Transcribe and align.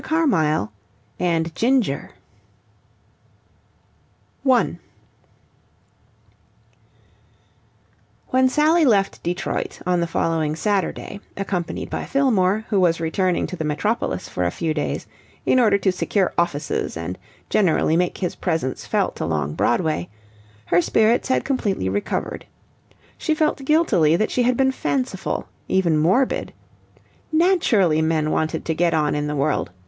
CARMYLE 0.03 0.71
AND 1.19 1.53
GINGER 1.53 2.09
1 4.41 4.79
When 8.29 8.49
Sally 8.49 8.83
left 8.83 9.21
Detroit 9.21 9.79
on 9.85 9.99
the 10.01 10.07
following 10.07 10.55
Saturday, 10.55 11.19
accompanied 11.37 11.91
by 11.91 12.05
Fillmore, 12.05 12.65
who 12.69 12.79
was 12.79 12.99
returning 12.99 13.45
to 13.45 13.55
the 13.55 13.63
metropolis 13.63 14.27
for 14.27 14.43
a 14.43 14.49
few 14.49 14.73
days 14.73 15.05
in 15.45 15.59
order 15.59 15.77
to 15.77 15.91
secure 15.91 16.33
offices 16.35 16.97
and 16.97 17.15
generally 17.51 17.95
make 17.95 18.17
his 18.17 18.33
presence 18.35 18.87
felt 18.87 19.19
along 19.19 19.53
Broadway, 19.53 20.09
her 20.65 20.81
spirits 20.81 21.27
had 21.27 21.45
completely 21.45 21.89
recovered. 21.89 22.47
She 23.19 23.35
felt 23.35 23.63
guiltily 23.63 24.15
that 24.15 24.31
she 24.31 24.41
had 24.41 24.57
been 24.57 24.71
fanciful, 24.71 25.47
even 25.67 25.95
morbid. 25.95 26.53
Naturally 27.31 28.01
men 28.01 28.31
wanted 28.31 28.65
to 28.65 28.73
get 28.73 28.95
on 28.95 29.13
in 29.13 29.27
the 29.27 29.35
world. 29.35 29.69